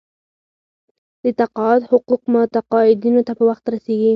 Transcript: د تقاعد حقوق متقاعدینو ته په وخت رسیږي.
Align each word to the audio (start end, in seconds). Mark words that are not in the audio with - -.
د 1.23 1.25
تقاعد 1.39 1.81
حقوق 1.91 2.21
متقاعدینو 2.33 3.21
ته 3.27 3.33
په 3.37 3.43
وخت 3.49 3.65
رسیږي. 3.73 4.09